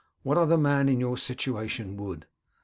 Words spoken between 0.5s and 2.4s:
man in your situation would?